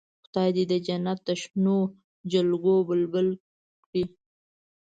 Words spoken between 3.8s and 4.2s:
کړي.